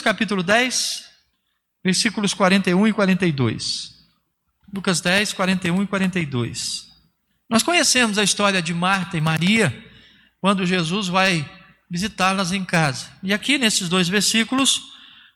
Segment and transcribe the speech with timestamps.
[0.00, 1.04] Lucas capítulo 10,
[1.84, 3.92] versículos 41 e 42.
[4.72, 6.86] Lucas 10, 41 e 42.
[7.50, 9.86] Nós conhecemos a história de Marta e Maria,
[10.40, 11.46] quando Jesus vai
[11.90, 13.08] visitá-las em casa.
[13.22, 14.80] E aqui nesses dois versículos,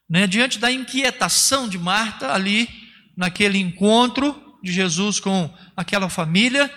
[0.08, 2.66] né, diante da inquietação de Marta, ali,
[3.14, 6.72] naquele encontro de Jesus com aquela família,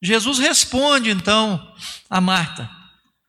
[0.00, 1.74] Jesus responde então
[2.08, 2.70] a Marta: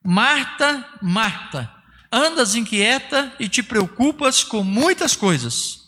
[0.06, 1.81] Marta, Marta,
[2.12, 5.82] andas inquieta e te preocupas com muitas coisas.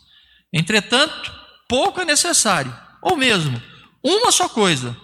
[0.52, 1.32] Entretanto,
[1.68, 3.60] pouco é necessário, ou mesmo
[4.02, 4.96] uma só coisa.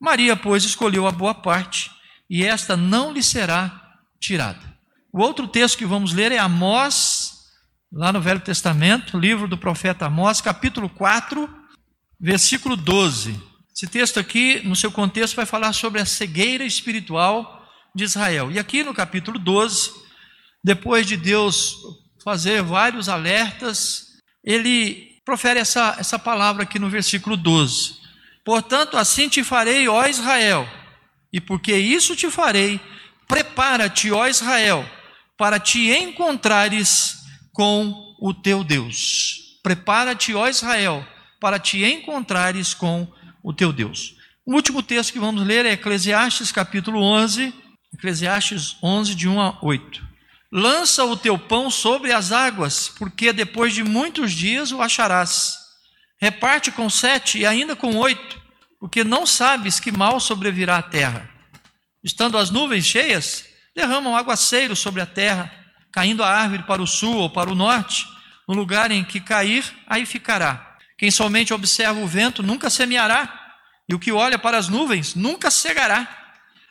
[0.00, 1.90] Maria, pois, escolheu a boa parte,
[2.28, 4.74] e esta não lhe será tirada.
[5.12, 7.34] O outro texto que vamos ler é Amós,
[7.92, 11.48] lá no Velho Testamento, livro do profeta Amós, capítulo 4,
[12.20, 13.40] versículo 12.
[13.74, 18.50] Esse texto aqui, no seu contexto, vai falar sobre a cegueira espiritual de Israel.
[18.50, 19.90] E aqui no capítulo 12,
[20.64, 21.76] depois de Deus
[22.24, 27.96] fazer vários alertas, ele profere essa, essa palavra aqui no versículo 12.
[28.42, 30.66] Portanto, assim te farei, ó Israel,
[31.30, 32.80] e porque isso te farei,
[33.28, 34.88] prepara-te, ó Israel,
[35.36, 37.18] para te encontrares
[37.52, 39.58] com o teu Deus.
[39.62, 41.06] Prepara-te, ó Israel,
[41.38, 43.06] para te encontrares com
[43.42, 44.16] o teu Deus.
[44.46, 47.52] O último texto que vamos ler é Eclesiastes capítulo 11,
[47.92, 50.13] Eclesiastes 11, de 1 a 8.
[50.56, 55.58] Lança o teu pão sobre as águas, porque depois de muitos dias o acharás.
[56.20, 58.40] Reparte com sete e ainda com oito,
[58.78, 61.28] porque não sabes que mal sobrevirá à terra.
[62.04, 65.52] Estando as nuvens cheias, derramam aguaceiro sobre a terra,
[65.90, 68.06] caindo a árvore para o sul ou para o norte,
[68.46, 70.76] no lugar em que cair, aí ficará.
[70.96, 73.56] Quem somente observa o vento nunca semeará,
[73.88, 76.06] e o que olha para as nuvens nunca cegará.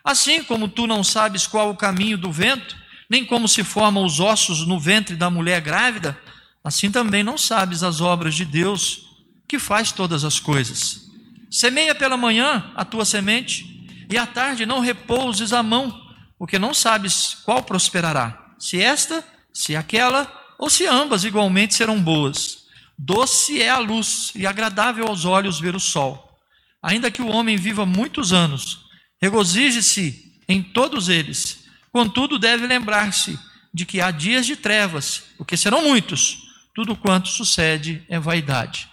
[0.05, 2.81] Assim como tu não sabes qual o caminho do vento,
[3.13, 6.17] nem como se formam os ossos no ventre da mulher grávida,
[6.63, 9.05] assim também não sabes as obras de Deus,
[9.47, 11.11] que faz todas as coisas.
[11.47, 15.95] Semeia pela manhã a tua semente, e à tarde não repouses a mão,
[16.39, 22.63] porque não sabes qual prosperará, se esta, se aquela, ou se ambas igualmente serão boas.
[22.97, 26.35] Doce é a luz e agradável aos olhos ver o sol.
[26.81, 28.79] Ainda que o homem viva muitos anos,
[29.21, 31.62] regozije-se em todos eles
[31.93, 33.39] Contudo, deve lembrar-se
[33.71, 36.39] de que há dias de trevas, porque serão muitos,
[36.73, 38.89] tudo quanto sucede é vaidade.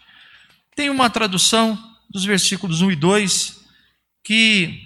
[0.76, 3.60] Tem uma tradução dos versículos 1 e 2
[4.22, 4.82] que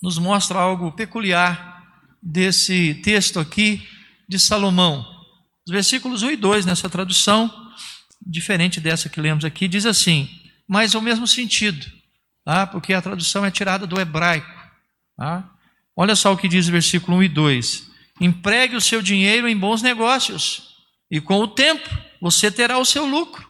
[0.00, 1.84] nos mostra algo peculiar
[2.22, 3.86] desse texto aqui
[4.28, 5.04] de Salomão.
[5.66, 7.52] Os versículos 1 e 2 nessa tradução,
[8.24, 10.30] diferente dessa que lemos aqui, diz assim,
[10.68, 11.84] mas o mesmo sentido,
[12.44, 12.64] tá?
[12.64, 14.56] porque a tradução é tirada do hebraico.
[15.16, 15.57] Tá?
[16.00, 19.56] Olha só o que diz o versículo 1 e 2: Empregue o seu dinheiro em
[19.56, 20.76] bons negócios,
[21.10, 23.44] e com o tempo você terá o seu lucro.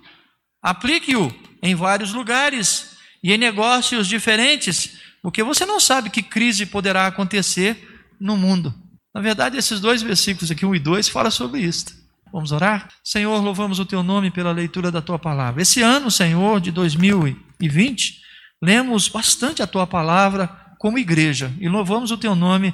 [0.63, 1.31] Aplique-o
[1.63, 7.87] em vários lugares e em negócios diferentes, porque você não sabe que crise poderá acontecer
[8.19, 8.75] no mundo.
[9.15, 11.87] Na verdade, esses dois versículos aqui, 1 e 2, falam sobre isso.
[12.33, 12.89] Vamos orar?
[13.05, 15.61] Senhor, louvamos o teu nome pela leitura da tua palavra.
[15.61, 18.23] Esse ano, Senhor, de 2020,
[18.63, 21.53] lemos bastante a tua palavra como igreja.
[21.61, 22.73] E louvamos o teu nome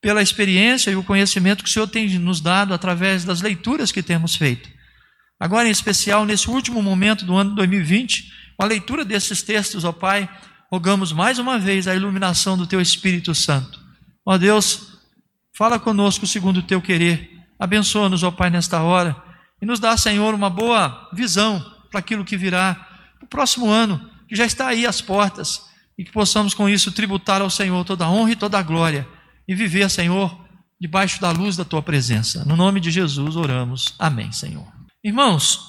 [0.00, 4.02] pela experiência e o conhecimento que o Senhor tem nos dado através das leituras que
[4.02, 4.68] temos feito.
[5.40, 9.92] Agora, em especial, nesse último momento do ano 2020, com a leitura desses textos, ó
[9.92, 10.28] Pai,
[10.70, 13.80] rogamos mais uma vez a iluminação do Teu Espírito Santo.
[14.24, 14.98] Ó Deus,
[15.56, 17.30] fala conosco segundo o Teu querer.
[17.58, 19.16] Abençoa-nos, ó Pai, nesta hora.
[19.60, 22.86] E nos dá, Senhor, uma boa visão para aquilo que virá
[23.20, 25.66] no próximo ano, que já está aí às portas
[25.98, 29.06] e que possamos com isso tributar ao Senhor toda a honra e toda a glória
[29.48, 30.38] e viver, Senhor,
[30.80, 32.44] debaixo da luz da tua presença.
[32.44, 33.94] No nome de Jesus oramos.
[33.98, 34.66] Amém, Senhor.
[35.02, 35.60] Irmãos,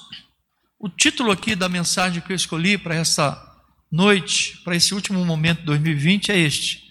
[0.78, 3.44] o título aqui da mensagem que eu escolhi para essa
[3.90, 6.82] noite, para esse último momento de 2020 é este: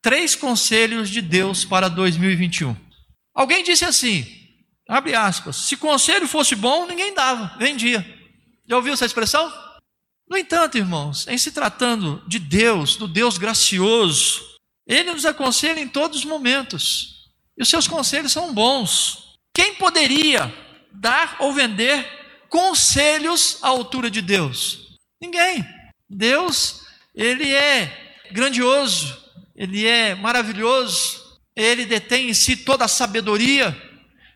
[0.00, 2.74] Três conselhos de Deus para 2021.
[3.34, 4.26] Alguém disse assim,
[4.88, 8.04] abre aspas, se conselho fosse bom, ninguém dava, vendia.
[8.68, 9.52] Já ouviu essa expressão?
[10.28, 14.44] No entanto, irmãos, em se tratando de Deus, do Deus gracioso,
[14.86, 19.38] Ele nos aconselha em todos os momentos, e os seus conselhos são bons.
[19.54, 20.52] Quem poderia
[20.92, 22.06] dar ou vender
[22.48, 24.98] conselhos à altura de Deus?
[25.20, 25.66] Ninguém.
[26.08, 29.16] Deus, Ele é grandioso,
[29.56, 33.76] Ele é maravilhoso, Ele detém em si toda a sabedoria.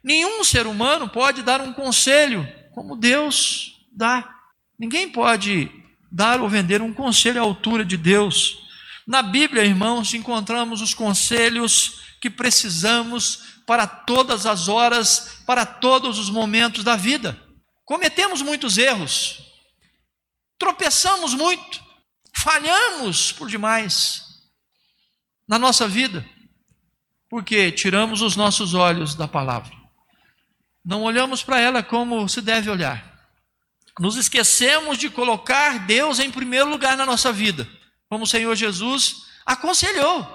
[0.03, 4.29] Nenhum ser humano pode dar um conselho como Deus dá.
[4.79, 5.82] Ninguém pode
[6.13, 8.59] dar ou vender um conselho à altura de Deus.
[9.07, 16.29] Na Bíblia, irmãos, encontramos os conselhos que precisamos para todas as horas, para todos os
[16.29, 17.41] momentos da vida.
[17.85, 19.43] Cometemos muitos erros,
[20.59, 21.83] tropeçamos muito,
[22.37, 24.23] falhamos por demais
[25.49, 26.25] na nossa vida,
[27.29, 29.75] porque tiramos os nossos olhos da palavra,
[30.85, 33.12] não olhamos para ela como se deve olhar,
[34.01, 37.69] nos esquecemos de colocar Deus em primeiro lugar na nossa vida,
[38.09, 40.27] como o Senhor Jesus aconselhou: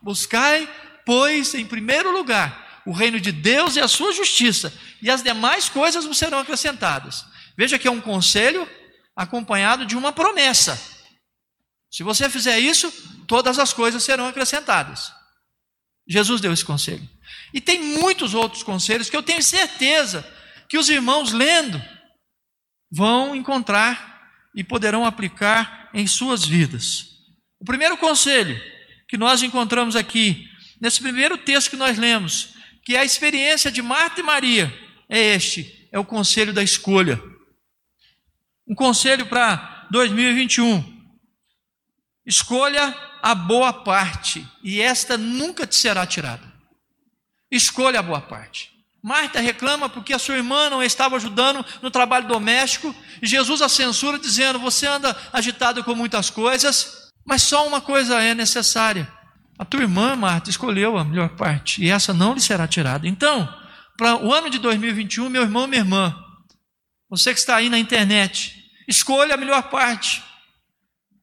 [0.00, 0.68] buscai,
[1.04, 5.68] pois, em primeiro lugar o reino de Deus e a sua justiça, e as demais
[5.68, 7.24] coisas vos serão acrescentadas.
[7.56, 8.68] Veja que é um conselho
[9.14, 10.80] acompanhado de uma promessa.
[11.90, 12.90] Se você fizer isso,
[13.28, 15.12] todas as coisas serão acrescentadas.
[16.08, 17.08] Jesus deu esse conselho.
[17.52, 20.26] E tem muitos outros conselhos que eu tenho certeza
[20.68, 21.80] que os irmãos lendo
[22.92, 27.08] vão encontrar e poderão aplicar em suas vidas.
[27.58, 28.60] O primeiro conselho
[29.08, 30.46] que nós encontramos aqui,
[30.78, 32.54] nesse primeiro texto que nós lemos,
[32.84, 34.72] que é a experiência de Marta e Maria,
[35.08, 37.22] é este: é o conselho da escolha.
[38.68, 40.92] Um conselho para 2021.
[42.26, 46.52] Escolha a boa parte, e esta nunca te será tirada.
[47.50, 48.70] Escolha a boa parte.
[49.02, 53.68] Marta reclama porque a sua irmã não estava ajudando no trabalho doméstico, e Jesus a
[53.68, 59.12] censura, dizendo: Você anda agitado com muitas coisas, mas só uma coisa é necessária.
[59.58, 63.08] A tua irmã, Marta, escolheu a melhor parte, e essa não lhe será tirada.
[63.08, 63.52] Então,
[63.96, 66.16] para o ano de 2021, meu irmão, minha irmã,
[67.10, 68.54] você que está aí na internet,
[68.88, 70.22] escolha a melhor parte.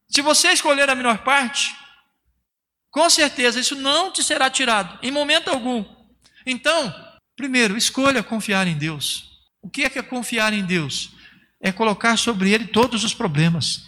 [0.06, 1.74] Se você escolher a melhor parte,
[2.90, 5.84] com certeza isso não te será tirado, em momento algum.
[6.44, 6.94] Então,
[7.40, 9.40] primeiro, escolha confiar em Deus.
[9.62, 11.12] O que é que é confiar em Deus?
[11.58, 13.82] É colocar sobre Ele todos os problemas.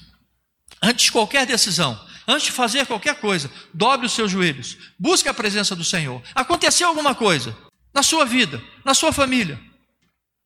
[0.82, 5.34] Antes de qualquer decisão, antes de fazer qualquer coisa, dobre os seus joelhos, busque a
[5.34, 6.22] presença do Senhor.
[6.34, 7.54] Aconteceu alguma coisa
[7.93, 9.60] na sua vida, na sua família,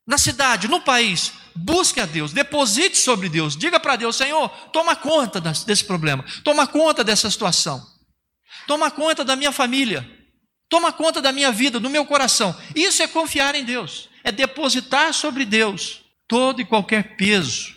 [0.05, 4.97] na cidade, no país, busque a Deus, deposite sobre Deus, diga para Deus: Senhor, toma
[4.97, 7.81] conta desse problema, toma conta dessa situação,
[8.67, 10.16] toma conta da minha família,
[10.69, 12.55] toma conta da minha vida, do meu coração.
[12.75, 17.75] Isso é confiar em Deus, é depositar sobre Deus todo e qualquer peso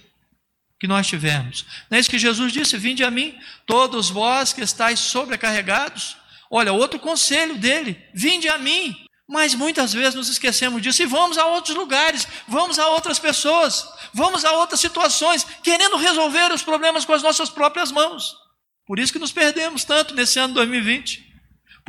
[0.79, 1.67] que nós tivermos.
[1.91, 6.17] Não é isso que Jesus disse: Vinde a mim, todos vós que estáis sobrecarregados.
[6.51, 8.97] Olha, outro conselho dele: Vinde a mim.
[9.29, 13.89] Mas muitas vezes nos esquecemos disso e vamos a outros lugares, vamos a outras pessoas,
[14.13, 18.35] vamos a outras situações, querendo resolver os problemas com as nossas próprias mãos.
[18.85, 21.30] Por isso que nos perdemos tanto nesse ano 2020.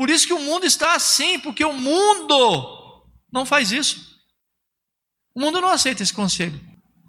[0.02, 4.20] Por isso que o mundo está assim, porque o mundo não faz isso.
[5.36, 6.60] O mundo não aceita esse conselho.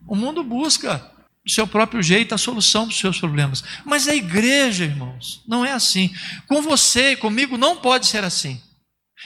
[0.07, 0.99] O mundo busca
[1.43, 3.65] do seu próprio jeito a solução dos seus problemas.
[3.87, 6.15] Mas a igreja, irmãos, não é assim.
[6.47, 8.63] Com você e comigo não pode ser assim.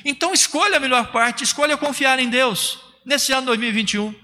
[0.05, 4.14] Então escolha a melhor parte, escolha confiar em Deus nesse ano 2021.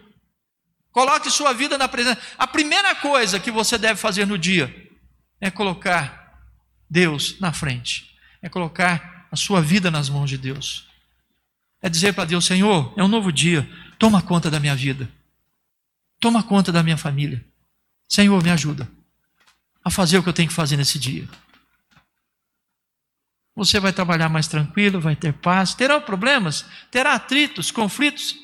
[0.93, 2.21] Coloque sua vida na presença.
[2.38, 4.73] A primeira coisa que você deve fazer no dia
[5.40, 6.33] é colocar
[6.88, 10.87] Deus na frente, é colocar a sua vida nas mãos de Deus.
[11.81, 15.11] É dizer para Deus: Senhor, é um novo dia, toma conta da minha vida,
[16.21, 17.43] toma conta da minha família.
[18.07, 18.89] Senhor, me ajuda
[19.83, 21.27] a fazer o que eu tenho que fazer nesse dia.
[23.57, 28.37] Você vai trabalhar mais tranquilo, vai ter paz, terá problemas, terá atritos, conflitos.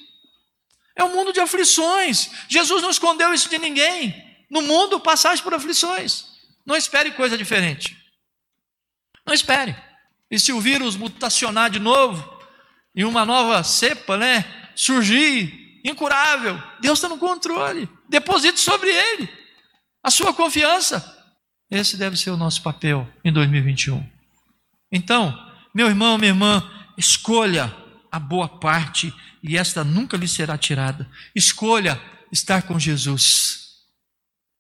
[0.97, 2.31] É um mundo de aflições.
[2.49, 4.27] Jesus não escondeu isso de ninguém.
[4.51, 6.27] No mundo, passagem por aflições.
[6.67, 7.97] Não espere coisa diferente.
[9.25, 9.77] Não espere.
[10.31, 12.39] E se o vírus mutacionar de novo,
[12.95, 14.45] e uma nova cepa, né,
[14.75, 17.89] surgir, incurável, Deus está no controle.
[18.09, 19.29] Deposite sobre ele
[20.03, 21.17] a sua confiança.
[21.71, 24.05] Esse deve ser o nosso papel em 2021.
[24.91, 25.37] Então,
[25.75, 27.75] meu irmão, minha irmã, escolha
[28.11, 31.09] a boa parte e esta nunca lhe será tirada.
[31.35, 32.01] Escolha
[32.33, 33.69] estar com Jesus.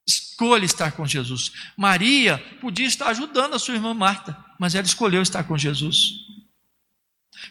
[0.07, 1.53] Escolha estar com Jesus.
[1.77, 6.27] Maria podia estar ajudando a sua irmã Marta, mas ela escolheu estar com Jesus.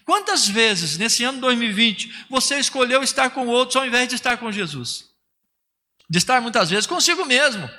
[0.06, 4.52] Quantas vezes nesse ano 2020 você escolheu estar com outros ao invés de estar com
[4.52, 5.06] Jesus?
[6.10, 7.70] De estar muitas vezes consigo mesmo,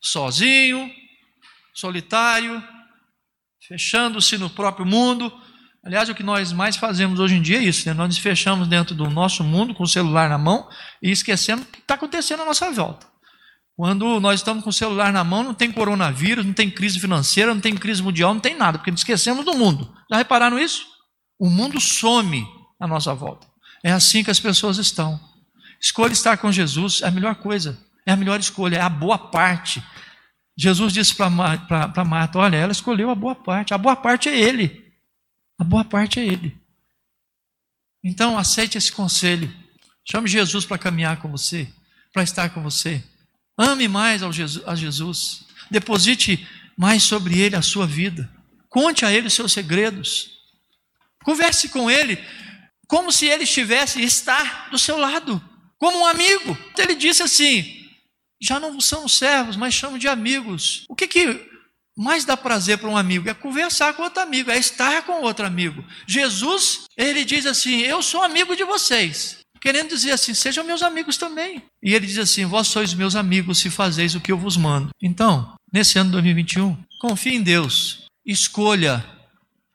[0.00, 0.90] sozinho,
[1.74, 2.62] solitário,
[3.66, 5.32] fechando-se no próprio mundo.
[5.84, 7.94] Aliás, o que nós mais fazemos hoje em dia é isso, né?
[7.94, 10.68] nós nos fechamos dentro do nosso mundo com o celular na mão
[11.02, 13.06] e esquecendo o que está acontecendo à nossa volta.
[13.76, 17.52] Quando nós estamos com o celular na mão, não tem coronavírus, não tem crise financeira,
[17.52, 19.94] não tem crise mundial, não tem nada, porque nos esquecemos do mundo.
[20.10, 20.86] Já repararam isso?
[21.38, 22.46] O mundo some
[22.80, 23.46] à nossa volta.
[23.84, 25.20] É assim que as pessoas estão.
[25.78, 29.18] Escolha estar com Jesus é a melhor coisa, é a melhor escolha, é a boa
[29.18, 29.82] parte.
[30.56, 34.90] Jesus disse para Marta: Olha, ela escolheu a boa parte, a boa parte é Ele.
[35.58, 36.56] A boa parte é Ele.
[38.02, 39.52] Então, aceite esse conselho.
[40.02, 41.68] Chame Jesus para caminhar com você,
[42.12, 43.04] para estar com você.
[43.56, 45.44] Ame mais a Jesus.
[45.70, 46.46] Deposite
[46.76, 48.30] mais sobre Ele a sua vida.
[48.68, 50.30] Conte a Ele os seus segredos.
[51.24, 52.22] Converse com Ele
[52.86, 55.42] como se Ele estivesse estar do seu lado,
[55.78, 56.56] como um amigo.
[56.78, 57.86] Ele disse assim:
[58.40, 60.84] já não são servos, mas chamo de amigos.
[60.88, 61.50] O que, que
[61.96, 63.28] mais dá prazer para um amigo?
[63.28, 65.84] É conversar com outro amigo, é estar com outro amigo.
[66.06, 69.38] Jesus, ele diz assim: Eu sou amigo de vocês.
[69.66, 71.60] Querendo dizer assim, sejam meus amigos também.
[71.82, 74.90] E ele diz assim: Vós sois meus amigos se fazeis o que eu vos mando.
[75.02, 78.06] Então, nesse ano 2021, confie em Deus.
[78.24, 79.04] Escolha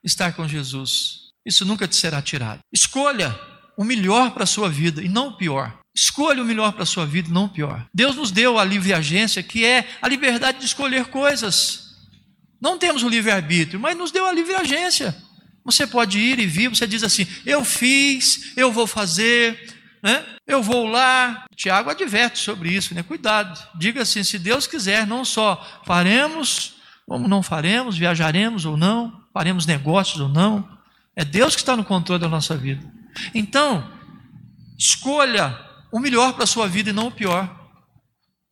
[0.02, 1.28] estar com Jesus.
[1.44, 2.60] Isso nunca te será tirado.
[2.72, 3.38] Escolha
[3.76, 5.78] o melhor para a sua vida e não o pior.
[5.94, 7.86] Escolha o melhor para a sua vida, não o pior.
[7.92, 11.98] Deus nos deu a livre agência, que é a liberdade de escolher coisas.
[12.58, 15.14] Não temos o livre-arbítrio, mas nos deu a livre agência.
[15.62, 20.24] Você pode ir e vir, você diz assim: eu fiz, eu vou fazer, né?
[20.46, 21.44] eu vou lá.
[21.54, 23.02] Tiago adverte sobre isso, né?
[23.02, 23.60] cuidado.
[23.76, 26.74] Diga assim: se Deus quiser, não só faremos,
[27.06, 30.68] como não faremos, viajaremos ou não, faremos negócios ou não.
[31.14, 32.82] É Deus que está no controle da nossa vida.
[33.34, 33.90] Então,
[34.78, 35.58] escolha
[35.92, 37.60] o melhor para a sua vida e não o pior.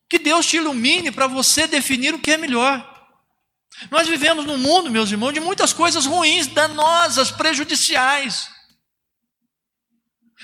[0.07, 2.87] Que Deus te ilumine para você definir o que é melhor.
[3.89, 8.49] Nós vivemos num mundo, meus irmãos, de muitas coisas ruins, danosas, prejudiciais.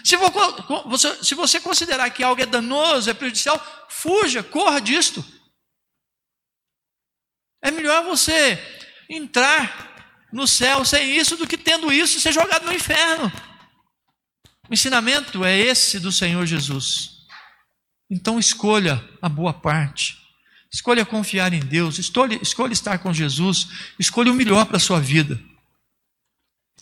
[0.03, 5.23] Se você, se você considerar que algo é danoso, é prejudicial, fuja, corra disto.
[7.61, 8.57] É melhor você
[9.09, 13.31] entrar no céu sem isso do que tendo isso e ser jogado no inferno.
[14.69, 17.17] O ensinamento é esse do Senhor Jesus.
[18.09, 20.17] Então escolha a boa parte.
[20.71, 24.99] Escolha confiar em Deus, escolha, escolha estar com Jesus, escolha o melhor para a sua
[24.99, 25.41] vida.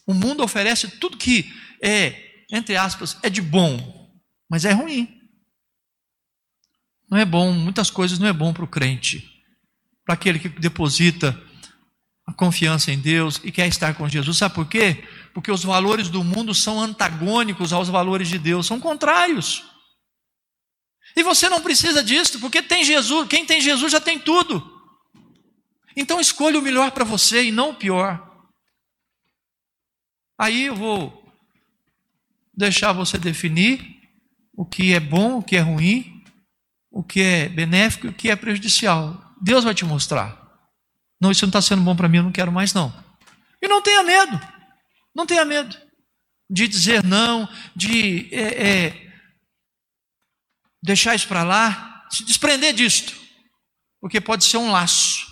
[0.07, 2.24] O mundo oferece tudo que é,
[2.55, 4.09] entre aspas, é de bom,
[4.49, 5.21] mas é ruim.
[7.09, 9.43] Não é bom, muitas coisas não é bom para o crente,
[10.05, 11.39] para aquele que deposita
[12.25, 14.37] a confiança em Deus e quer estar com Jesus.
[14.37, 15.03] Sabe por quê?
[15.33, 19.63] Porque os valores do mundo são antagônicos aos valores de Deus, são contrários.
[21.15, 24.73] E você não precisa disso, porque tem Jesus, quem tem Jesus já tem tudo.
[25.95, 28.21] Então escolha o melhor para você e não o pior.
[30.37, 31.24] Aí eu vou
[32.55, 34.01] deixar você definir
[34.53, 36.23] o que é bom, o que é ruim,
[36.89, 39.33] o que é benéfico e o que é prejudicial.
[39.41, 40.41] Deus vai te mostrar.
[41.19, 42.93] Não, isso não está sendo bom para mim, eu não quero mais não.
[43.61, 44.39] E não tenha medo,
[45.13, 45.85] não tenha medo
[46.49, 49.11] de dizer não, de é, é,
[50.81, 53.15] deixar isso para lá, se desprender disto,
[53.99, 55.25] porque pode ser um laço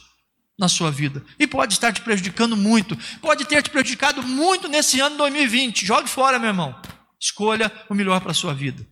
[0.57, 4.99] na sua vida e pode estar te prejudicando muito, pode ter te prejudicado muito nesse
[4.99, 5.85] ano 2020.
[5.85, 6.75] Jogue fora, meu irmão.
[7.23, 8.85] Escolha o melhor para a sua vida.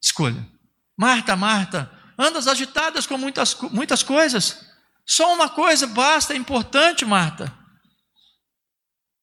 [0.00, 0.48] Escolha.
[0.96, 4.64] Marta, Marta, andas agitadas com muitas, muitas coisas.
[5.04, 7.52] Só uma coisa basta, é importante, Marta.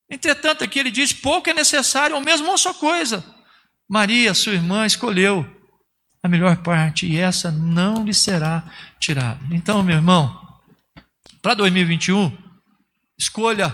[0.09, 3.23] Entretanto, aqui ele diz: pouco é necessário, ou mesmo uma só coisa.
[3.87, 5.49] Maria, sua irmã, escolheu
[6.21, 8.69] a melhor parte e essa não lhe será
[8.99, 9.39] tirada.
[9.49, 10.61] Então, meu irmão,
[11.41, 12.37] para 2021,
[13.17, 13.73] escolha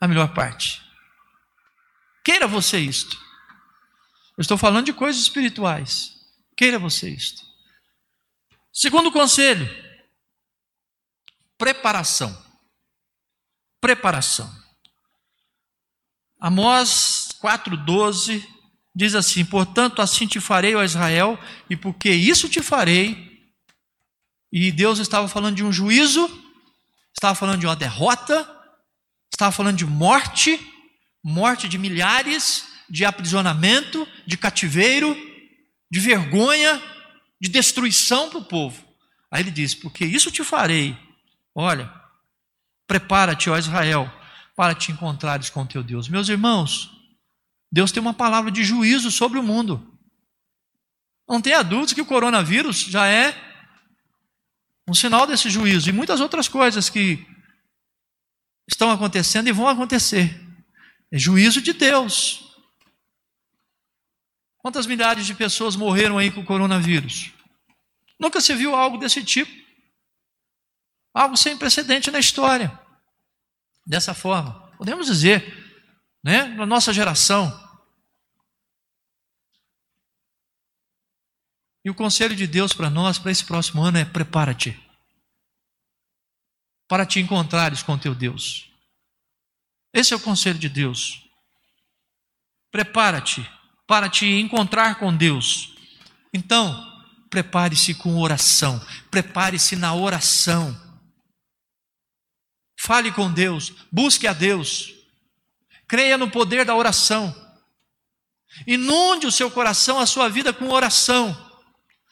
[0.00, 0.82] a melhor parte.
[2.24, 3.23] Queira você isto.
[4.36, 6.14] Eu estou falando de coisas espirituais.
[6.56, 7.42] Queira você isto.
[8.72, 9.68] Segundo conselho,
[11.56, 12.36] preparação.
[13.80, 14.52] Preparação.
[16.40, 18.44] Amós 4,12
[18.94, 21.38] diz assim: Portanto, assim te farei, ó Israel,
[21.70, 23.32] e porque isso te farei.
[24.52, 26.28] E Deus estava falando de um juízo,
[27.12, 28.48] estava falando de uma derrota,
[29.32, 30.60] estava falando de morte,
[31.22, 35.16] morte de milhares, de aprisionamento, de cativeiro,
[35.90, 36.82] de vergonha,
[37.40, 38.84] de destruição para o povo.
[39.30, 40.96] Aí ele diz: Porque isso te farei,
[41.54, 41.92] Olha,
[42.86, 44.12] prepara-te, ó Israel,
[44.56, 46.08] para te encontrares com teu Deus.
[46.08, 46.90] Meus irmãos,
[47.70, 49.96] Deus tem uma palavra de juízo sobre o mundo.
[51.28, 53.34] Não tenha dúvidas que o coronavírus já é
[54.88, 57.24] um sinal desse juízo e muitas outras coisas que
[58.68, 60.40] estão acontecendo e vão acontecer.
[61.10, 62.43] É juízo de Deus.
[64.64, 67.34] Quantas milhares de pessoas morreram aí com o coronavírus?
[68.18, 69.52] Nunca se viu algo desse tipo.
[71.12, 72.72] Algo sem precedente na história.
[73.86, 75.44] Dessa forma, podemos dizer,
[76.24, 77.52] né, na nossa geração.
[81.84, 84.82] E o conselho de Deus para nós, para esse próximo ano, é: prepara-te
[86.88, 88.72] para te encontrares com teu Deus.
[89.92, 91.28] Esse é o conselho de Deus.
[92.70, 93.46] Prepara-te
[93.86, 95.74] para te encontrar com Deus.
[96.32, 96.92] Então,
[97.30, 100.80] prepare-se com oração, prepare-se na oração.
[102.78, 104.92] Fale com Deus, busque a Deus,
[105.86, 107.34] creia no poder da oração.
[108.66, 111.34] Inunde o seu coração, a sua vida com oração.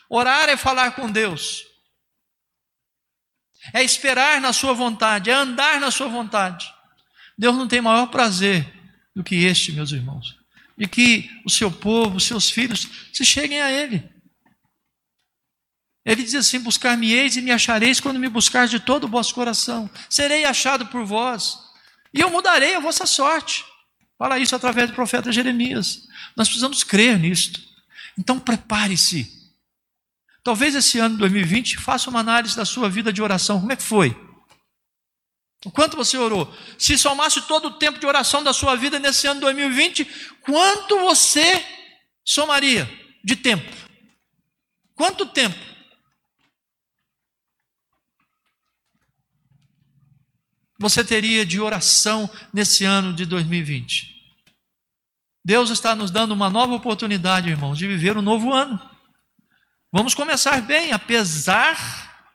[0.09, 1.65] Orar é falar com Deus,
[3.73, 6.73] é esperar na Sua vontade, é andar na Sua vontade.
[7.39, 8.71] Deus não tem maior prazer
[9.15, 10.37] do que este, meus irmãos,
[10.83, 14.03] de que o seu povo, os seus filhos, se cheguem a Ele.
[16.05, 19.89] Ele diz assim: Buscar-me-eis e me achareis quando me buscar de todo o vosso coração.
[20.11, 21.57] Serei achado por vós,
[22.13, 23.65] e eu mudarei a vossa sorte.
[24.19, 26.03] Fala isso através do profeta Jeremias.
[26.37, 27.61] Nós precisamos crer nisto.
[28.19, 29.31] Então prepare-se.
[30.43, 33.61] Talvez esse ano de 2020 faça uma análise da sua vida de oração.
[33.61, 34.17] Como é que foi?
[35.65, 36.53] O quanto você orou?
[36.79, 40.05] Se somasse todo o tempo de oração da sua vida nesse ano de 2020,
[40.41, 41.65] quanto você
[42.25, 42.91] somaria
[43.23, 43.71] de tempo?
[44.95, 45.59] Quanto tempo?
[50.79, 54.13] Você teria de oração nesse ano de 2020?
[55.45, 58.81] Deus está nos dando uma nova oportunidade, irmãos, de viver um novo ano.
[59.93, 62.27] Vamos começar bem, apesar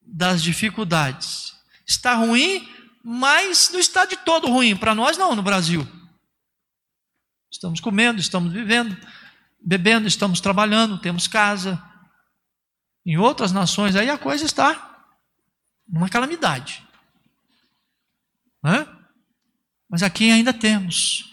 [0.00, 1.51] das dificuldades.
[1.92, 2.66] Está ruim,
[3.04, 4.74] mas não está de todo ruim.
[4.74, 5.86] Para nós, não, no Brasil.
[7.50, 8.96] Estamos comendo, estamos vivendo,
[9.60, 11.82] bebendo, estamos trabalhando, temos casa.
[13.04, 15.04] Em outras nações, aí a coisa está
[15.86, 16.82] uma calamidade.
[19.90, 21.30] Mas aqui ainda temos.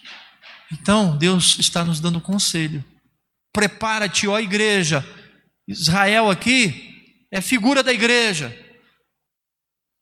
[0.74, 2.84] Então, Deus está nos dando conselho.
[3.54, 5.06] Prepara-te, ó igreja.
[5.65, 8.54] Israel aqui é figura da igreja.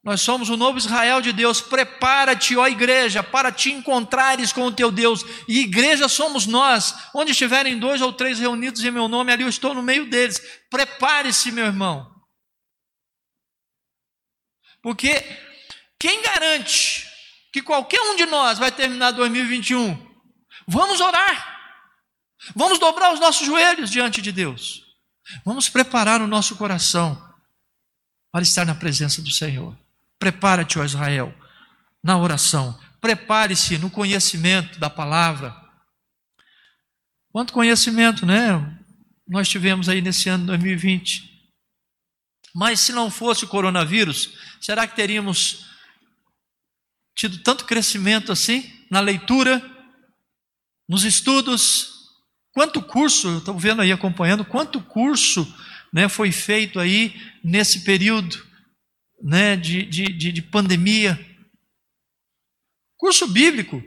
[0.08, 1.60] Nós somos o novo Israel de Deus.
[1.60, 5.26] Prepara-te, ó igreja, para te encontrares com o teu Deus.
[5.50, 6.96] E igreja somos nós.
[7.13, 10.39] Onde estiverem dois ou três reunidos em meu nome, ali eu estou no meio deles.
[10.70, 12.10] Prepare-se, meu irmão.
[14.82, 15.22] Porque
[16.00, 17.06] quem garante
[17.52, 20.08] que qualquer um de nós vai terminar 2021
[20.65, 21.58] Vamos orar.
[22.56, 24.86] Vamos dobrar os nossos joelhos diante de Deus.
[25.43, 27.22] Vamos preparar o nosso coração
[28.32, 29.78] para estar na presença do Senhor.
[30.19, 31.34] Prepara-te, ó Israel,
[32.03, 32.80] na oração.
[32.99, 35.56] Prepare-se no conhecimento da palavra.
[37.32, 38.77] Quanto conhecimento, né?
[39.27, 41.30] Nós tivemos aí nesse ano 2020.
[42.56, 45.67] Mas se não fosse o coronavírus, será que teríamos
[47.17, 49.62] tido tanto crescimento assim na leitura,
[50.88, 51.95] nos estudos.
[52.53, 55.51] Quanto curso, eu estou vendo aí, acompanhando, quanto curso
[55.91, 58.47] né, foi feito aí nesse período
[59.21, 61.19] né, de, de, de pandemia.
[62.97, 63.84] Curso bíblico,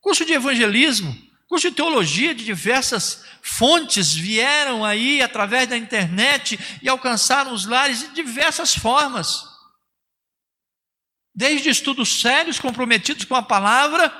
[0.00, 1.16] curso de evangelismo,
[1.48, 8.00] curso de teologia de diversas fontes vieram aí através da internet e alcançaram os lares
[8.00, 9.44] de diversas formas.
[11.34, 14.12] Desde estudos sérios comprometidos com a palavra,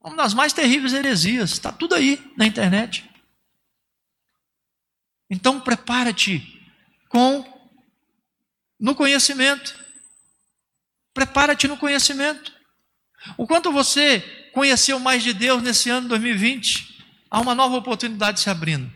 [0.00, 1.52] uma das mais terríveis heresias.
[1.52, 3.08] Está tudo aí na internet.
[5.30, 6.42] Então prepara-te
[7.08, 7.53] com
[8.84, 9.74] no conhecimento.
[11.14, 12.52] Prepara-te no conhecimento.
[13.38, 14.20] O quanto você
[14.52, 18.92] conheceu mais de Deus nesse ano 2020, há uma nova oportunidade se abrindo.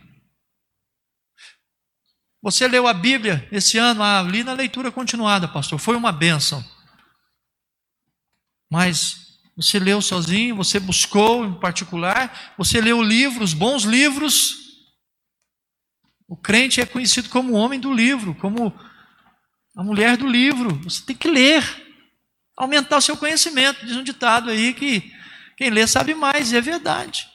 [2.43, 6.63] Você leu a Bíblia esse ano, ah, li na leitura continuada, pastor, foi uma bênção.
[8.71, 14.55] Mas você leu sozinho, você buscou em particular, você leu livros, bons livros.
[16.29, 18.79] O crente é conhecido como o homem do livro, como
[19.79, 20.75] a mulher do livro.
[20.83, 21.65] Você tem que ler,
[22.57, 23.87] aumentar o seu conhecimento.
[23.87, 25.13] Diz um ditado aí que
[25.57, 27.29] quem lê sabe mais, e é verdade.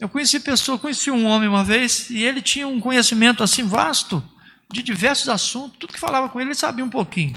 [0.00, 4.20] Eu conheci pessoa, conheci um homem uma vez, e ele tinha um conhecimento assim vasto
[4.72, 7.36] de diversos assuntos, tudo que falava com ele, ele sabia um pouquinho.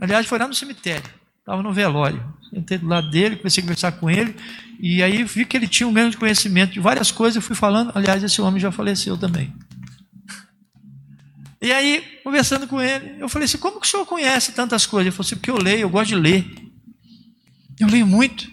[0.00, 1.10] Aliás, foi lá no cemitério.
[1.40, 2.22] Estava no velório.
[2.48, 4.34] Sentei do lado dele, comecei a conversar com ele,
[4.78, 7.92] e aí vi que ele tinha um grande conhecimento de várias coisas, eu fui falando,
[7.94, 9.52] aliás, esse homem já faleceu também.
[11.60, 15.06] E aí, conversando com ele, eu falei assim, como que o senhor conhece tantas coisas?
[15.06, 16.46] Ele falou assim, porque eu leio, eu gosto de ler.
[17.78, 18.50] Eu leio muito.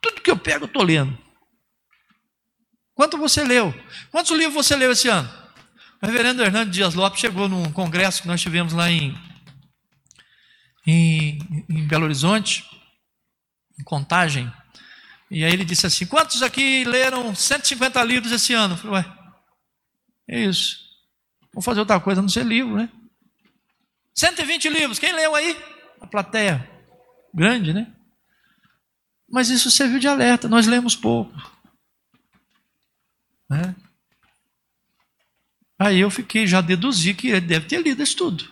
[0.00, 1.16] Tudo que eu pego, eu estou lendo.
[2.94, 3.74] Quanto você leu?
[4.10, 5.30] Quantos livros você leu esse ano?
[6.02, 9.14] O reverendo Hernando Dias Lopes chegou num congresso que nós tivemos lá em
[10.86, 12.64] em, em Belo Horizonte,
[13.78, 14.50] em Contagem.
[15.30, 18.74] E aí ele disse assim: Quantos aqui leram 150 livros esse ano?
[18.74, 19.18] Eu falei, ué,
[20.28, 20.85] é isso.
[21.56, 22.88] Vou fazer outra coisa, não ser livro, né?
[24.14, 25.56] 120 livros, quem leu aí?
[26.00, 26.68] a plateia
[27.32, 27.92] grande, né?
[29.28, 31.34] Mas isso serviu de alerta, nós lemos pouco.
[33.48, 33.74] Né?
[35.78, 38.48] Aí eu fiquei, já deduzi que ele deve ter lido isso tudo.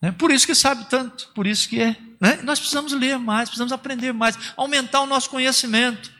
[0.00, 0.10] Né?
[0.12, 1.96] Por isso que sabe tanto, por isso que é.
[2.20, 2.36] Né?
[2.42, 6.12] Nós precisamos ler mais, precisamos aprender mais, aumentar o nosso conhecimento.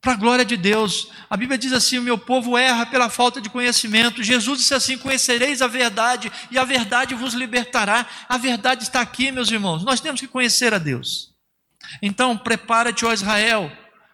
[0.00, 1.08] Para a glória de Deus.
[1.28, 4.22] A Bíblia diz assim: o meu povo erra pela falta de conhecimento.
[4.22, 8.06] Jesus disse assim: conhecereis a verdade, e a verdade vos libertará.
[8.28, 9.84] A verdade está aqui, meus irmãos.
[9.84, 11.34] Nós temos que conhecer a Deus.
[12.00, 13.70] Então, prepara-te, ó Israel,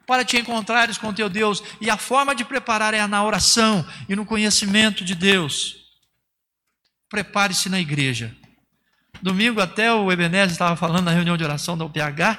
[0.07, 1.62] para te encontrares com teu Deus.
[1.81, 5.77] E a forma de preparar é na oração e no conhecimento de Deus.
[7.09, 8.35] Prepare-se na igreja.
[9.22, 12.38] Domingo até o Ebenezer estava falando na reunião de oração da UPH,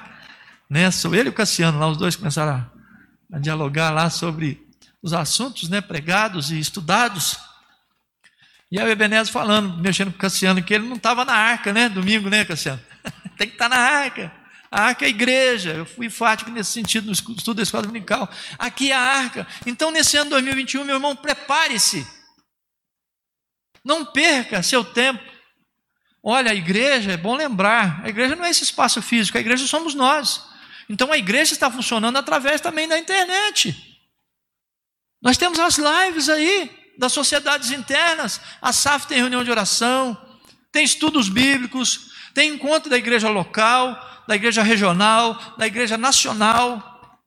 [0.70, 0.92] né?
[0.92, 2.77] Sou ele e o Cassiano, lá os dois começaram a
[3.32, 4.66] a dialogar lá sobre
[5.02, 7.38] os assuntos né, pregados e estudados.
[8.72, 11.72] E aí o Ebenezer falando, mexendo com o Cassiano, que ele não estava na arca,
[11.72, 11.88] né?
[11.88, 12.82] Domingo, né, Cassiano?
[13.38, 14.32] Tem que estar tá na arca.
[14.70, 15.72] A arca é a igreja.
[15.72, 18.30] Eu fui enfático nesse sentido no estudo da escola dominical.
[18.60, 19.48] Aqui é a arca.
[19.66, 22.06] Então, nesse ano 2021, meu irmão, prepare-se.
[23.84, 25.24] Não perca seu tempo.
[26.22, 29.66] Olha, a igreja, é bom lembrar, a igreja não é esse espaço físico, a igreja
[29.66, 30.44] somos nós.
[30.90, 33.76] Então a igreja está funcionando através também da internet.
[35.22, 38.40] Nós temos as lives aí das sociedades internas.
[38.62, 40.18] A SAF tem reunião de oração,
[40.72, 47.22] tem estudos bíblicos, tem encontro da igreja local, da igreja regional, da igreja nacional.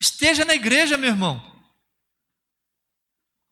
[0.00, 1.54] Esteja na igreja, meu irmão.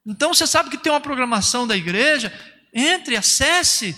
[0.07, 2.33] Então você sabe que tem uma programação da igreja,
[2.73, 3.97] entre, acesse,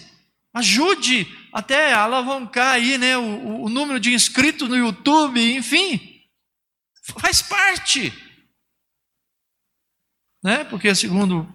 [0.53, 6.21] ajude até alavancar aí, né, o, o número de inscritos no YouTube, enfim,
[7.21, 8.12] faz parte.
[10.43, 10.64] Né?
[10.64, 11.49] Porque segundo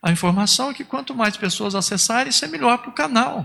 [0.00, 3.44] a informação é que quanto mais pessoas acessarem, isso é melhor para o canal.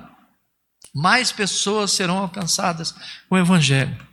[0.94, 2.92] Mais pessoas serão alcançadas
[3.28, 4.08] com o Evangelho.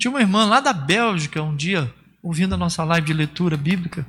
[0.00, 4.06] Tinha uma irmã lá da Bélgica um dia, ouvindo a nossa live de leitura bíblica.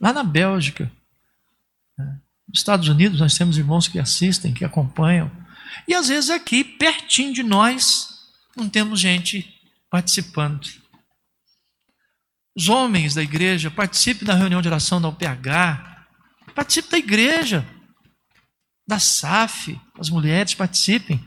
[0.00, 0.90] Lá na Bélgica.
[2.48, 5.30] Nos Estados Unidos, nós temos irmãos que assistem, que acompanham.
[5.86, 8.08] E às vezes aqui, pertinho de nós,
[8.56, 9.54] não temos gente
[9.90, 10.66] participando.
[12.56, 17.66] Os homens da igreja, participem da reunião de oração da UPH, participe da igreja,
[18.86, 21.22] da SAF, as mulheres participem.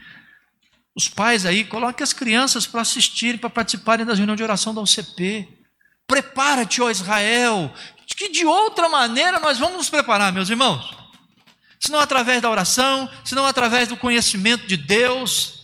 [0.96, 4.82] Os pais aí, coloquem as crianças para assistirem, para participarem das reuniões de oração da
[4.82, 5.48] UCP.
[6.08, 7.74] Prepara-te, ó Israel,
[8.18, 11.01] que de outra maneira nós vamos nos preparar, meus irmãos
[11.82, 15.62] se não através da oração, se não através do conhecimento de Deus,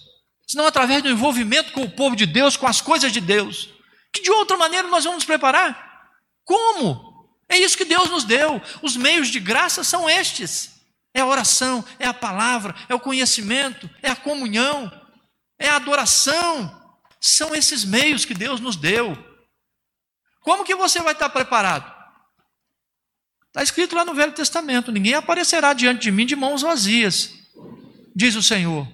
[0.47, 3.69] se não através do envolvimento com o povo de Deus, com as coisas de Deus.
[4.11, 6.09] Que de outra maneira nós vamos nos preparar?
[6.43, 7.29] Como?
[7.47, 8.59] É isso que Deus nos deu.
[8.81, 10.81] Os meios de graça são estes:
[11.13, 14.91] é a oração, é a palavra, é o conhecimento, é a comunhão,
[15.59, 16.73] é a adoração.
[17.19, 19.15] São esses meios que Deus nos deu.
[20.41, 21.96] Como que você vai estar preparado?
[23.57, 27.33] Está escrito lá no Velho Testamento: ninguém aparecerá diante de mim de mãos vazias,
[28.15, 28.87] diz o Senhor.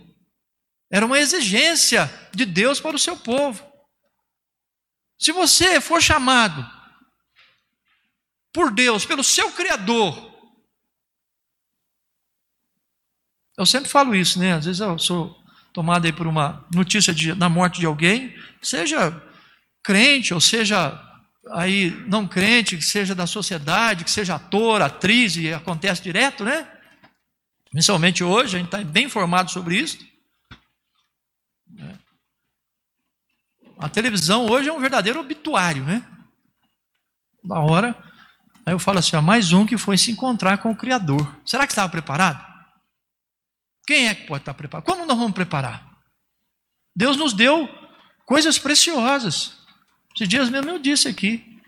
[0.89, 3.61] Era uma exigência de Deus para o seu povo.
[5.19, 6.65] Se você for chamado
[8.53, 10.33] por Deus, pelo seu Criador,
[13.57, 14.53] eu sempre falo isso, né?
[14.53, 19.21] Às vezes eu sou tomado aí por uma notícia de, da morte de alguém, seja
[19.83, 21.12] crente ou seja
[21.51, 26.67] aí não crente, que seja da sociedade, que seja ator, atriz, e acontece direto, né?
[27.69, 29.97] Principalmente hoje, a gente está bem informado sobre isso.
[33.79, 36.07] A televisão hoje é um verdadeiro obituário, né?
[37.43, 37.97] Da hora,
[38.65, 41.35] aí eu falo assim: ó, mais um que foi se encontrar com o Criador.
[41.45, 42.41] Será que estava preparado?
[43.85, 44.85] Quem é que pode estar preparado?
[44.85, 45.85] Como nós vamos preparar?
[46.95, 47.67] Deus nos deu
[48.25, 49.62] coisas preciosas.
[50.15, 51.59] Esses dias mesmo eu disse aqui.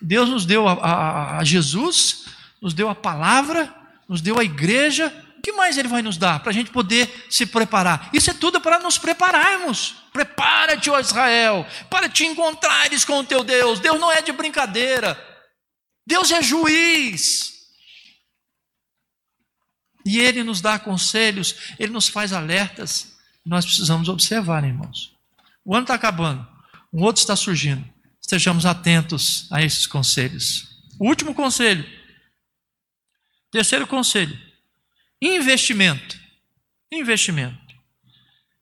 [0.00, 2.26] Deus nos deu a, a, a Jesus,
[2.60, 3.72] nos deu a palavra,
[4.08, 5.12] nos deu a igreja.
[5.38, 8.10] O que mais Ele vai nos dar para a gente poder se preparar?
[8.12, 9.94] Isso é tudo para nos prepararmos.
[10.12, 13.78] Prepara-te, ó Israel, para te encontrares com o teu Deus.
[13.78, 15.18] Deus não é de brincadeira.
[16.06, 17.52] Deus é juiz.
[20.04, 23.14] E Ele nos dá conselhos, Ele nos faz alertas.
[23.44, 25.14] Nós precisamos observar, irmãos.
[25.64, 26.53] O ano está acabando
[26.94, 27.84] um outro está surgindo.
[28.22, 30.80] Estejamos atentos a esses conselhos.
[30.98, 31.84] O último conselho.
[33.50, 34.38] Terceiro conselho:
[35.20, 36.16] investimento.
[36.92, 37.58] Investimento.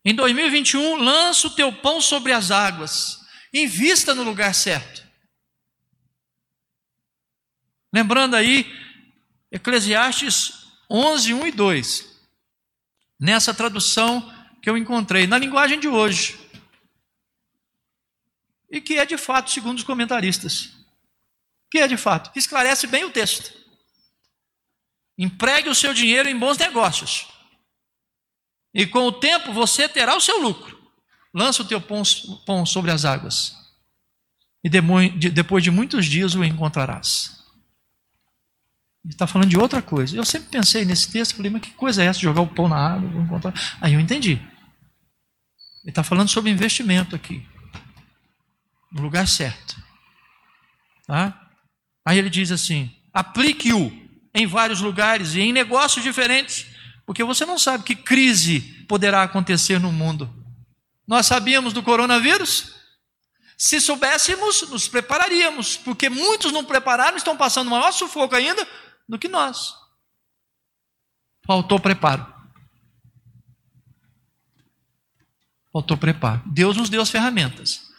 [0.02, 3.20] Em 2021, lança o teu pão sobre as águas.
[3.52, 5.06] Invista no lugar certo.
[7.92, 8.66] Lembrando aí,
[9.50, 10.54] Eclesiastes
[10.90, 12.22] 11, 1 e 2.
[13.20, 16.41] Nessa tradução que eu encontrei, na linguagem de hoje.
[18.72, 20.70] E que é de fato, segundo os comentaristas.
[21.70, 23.52] Que é de fato, que esclarece bem o texto.
[25.18, 27.28] Empregue o seu dinheiro em bons negócios.
[28.72, 30.80] E com o tempo você terá o seu lucro.
[31.34, 33.54] Lança o teu pão sobre as águas.
[34.64, 37.44] E depois de muitos dias o encontrarás.
[39.04, 40.16] Ele está falando de outra coisa.
[40.16, 42.20] Eu sempre pensei nesse texto, falei, mas que coisa é essa?
[42.20, 43.52] Jogar o pão na água, vou encontrar.
[43.80, 44.32] Aí eu entendi.
[45.82, 47.46] Ele está falando sobre investimento aqui.
[48.92, 49.76] No lugar certo.
[51.06, 51.50] Tá?
[52.04, 53.90] Aí ele diz assim: aplique-o
[54.34, 56.66] em vários lugares e em negócios diferentes,
[57.06, 60.32] porque você não sabe que crise poderá acontecer no mundo.
[61.06, 62.74] Nós sabíamos do coronavírus?
[63.56, 68.66] Se soubéssemos, nos prepararíamos, porque muitos não prepararam, estão passando maior sufoco ainda
[69.08, 69.74] do que nós.
[71.46, 72.26] Faltou preparo.
[75.72, 76.42] Faltou preparo.
[76.46, 77.91] Deus nos deu as ferramentas,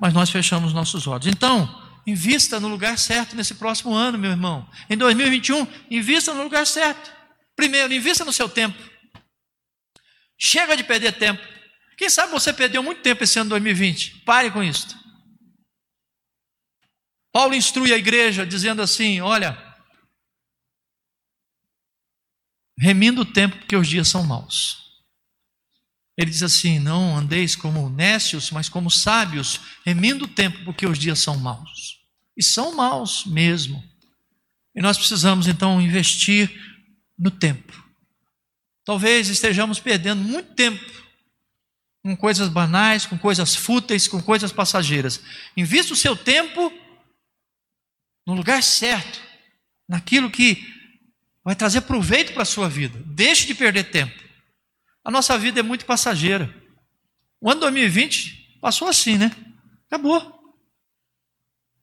[0.00, 1.26] mas nós fechamos nossos olhos.
[1.26, 1.68] Então,
[2.06, 4.68] invista no lugar certo nesse próximo ano, meu irmão.
[4.88, 7.12] Em 2021, invista no lugar certo.
[7.56, 8.78] Primeiro, invista no seu tempo.
[10.38, 11.42] Chega de perder tempo.
[11.96, 14.22] Quem sabe você perdeu muito tempo esse ano 2020?
[14.24, 14.96] Pare com isso.
[17.32, 19.58] Paulo instrui a igreja dizendo assim: olha,
[22.78, 24.87] remindo o tempo, porque os dias são maus.
[26.18, 30.98] Ele diz assim: Não andeis como nécios, mas como sábios, remindo o tempo, porque os
[30.98, 32.00] dias são maus.
[32.36, 33.82] E são maus mesmo.
[34.74, 36.50] E nós precisamos então investir
[37.16, 37.72] no tempo.
[38.84, 40.98] Talvez estejamos perdendo muito tempo
[42.02, 45.20] com coisas banais, com coisas fúteis, com coisas passageiras.
[45.56, 46.72] Invista o seu tempo
[48.26, 49.20] no lugar certo,
[49.88, 50.66] naquilo que
[51.44, 53.02] vai trazer proveito para a sua vida.
[53.06, 54.27] Deixe de perder tempo.
[55.08, 56.54] A nossa vida é muito passageira.
[57.40, 59.34] O ano 2020 passou assim, né?
[59.86, 60.38] Acabou.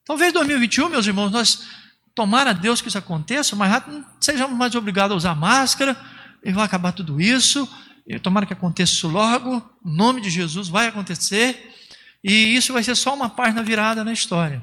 [0.06, 1.66] Talvez 2021, meus irmãos, nós
[2.14, 6.00] tomara a Deus que isso aconteça, mas rápido sejamos mais obrigados a usar máscara,
[6.44, 7.68] e vai acabar tudo isso,
[8.06, 11.74] e tomara que aconteça isso logo, em nome de Jesus vai acontecer,
[12.24, 14.62] e isso vai ser só uma página virada na história.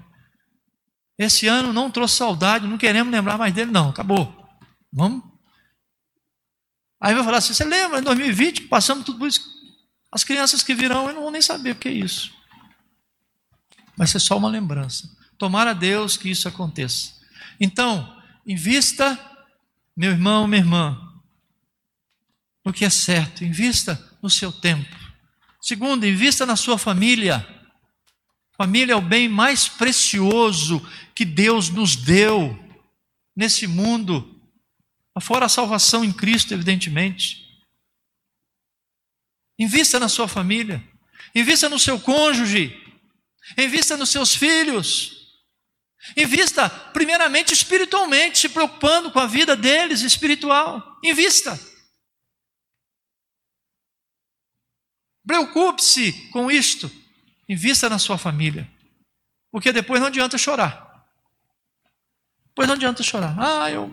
[1.18, 4.32] Esse ano não trouxe saudade, não queremos lembrar mais dele, não, acabou.
[4.92, 5.31] Vamos?
[7.02, 9.42] Aí vai falar assim: você lembra, em 2020, passamos tudo isso.
[10.12, 12.32] As crianças que virão, eu não vou nem saber o que é isso.
[13.96, 15.10] Vai ser só uma lembrança.
[15.36, 17.14] Tomara a Deus que isso aconteça.
[17.58, 19.18] Então, invista,
[19.96, 21.12] meu irmão, minha irmã,
[22.64, 24.96] no que é certo, invista no seu tempo.
[25.60, 27.44] Segundo, invista na sua família.
[28.56, 32.56] Família é o bem mais precioso que Deus nos deu
[33.34, 34.31] nesse mundo.
[35.20, 37.42] Fora a salvação em Cristo, evidentemente.
[39.58, 40.82] Invista na sua família.
[41.34, 42.74] Invista no seu cônjuge.
[43.58, 45.22] Invista nos seus filhos.
[46.16, 50.98] Invista, primeiramente, espiritualmente, se preocupando com a vida deles espiritual.
[51.04, 51.58] Invista.
[55.24, 56.90] Preocupe-se com isto.
[57.48, 58.68] Invista na sua família.
[59.50, 61.06] Porque depois não adianta chorar.
[62.46, 63.36] Depois não adianta chorar.
[63.38, 63.92] Ah, eu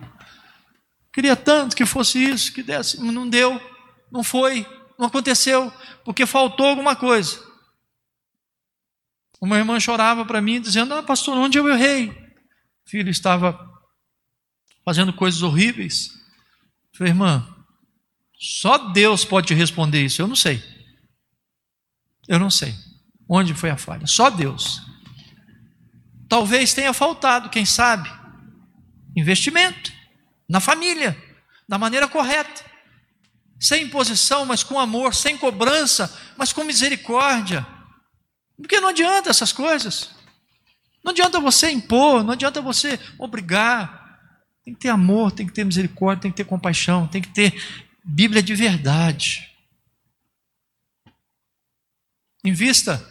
[1.14, 3.60] Queria tanto que fosse isso, que desse, não deu,
[4.12, 4.66] não foi,
[4.98, 5.72] não aconteceu,
[6.06, 7.44] porque faltou alguma coisa.
[9.42, 12.10] Uma irmã chorava para mim, dizendo: Ah, pastor, onde eu errei?
[12.10, 13.58] O filho estava
[14.84, 16.10] fazendo coisas horríveis.
[16.92, 17.56] Eu falei, irmã,
[18.38, 20.62] só Deus pode te responder isso, eu não sei.
[22.28, 22.76] Eu não sei.
[23.28, 24.06] Onde foi a falha?
[24.08, 24.82] Só Deus.
[26.28, 28.10] Talvez tenha faltado, quem sabe,
[29.16, 29.99] investimento
[30.50, 31.16] na família,
[31.68, 32.66] da maneira correta,
[33.60, 37.66] sem imposição, mas com amor, sem cobrança, mas com misericórdia.
[38.58, 40.10] Porque não adianta essas coisas.
[41.04, 44.20] Não adianta você impor, não adianta você obrigar.
[44.66, 47.54] Tem que ter amor, tem que ter misericórdia, tem que ter compaixão, tem que ter
[48.04, 49.50] Bíblia de verdade.
[52.44, 53.06] Invista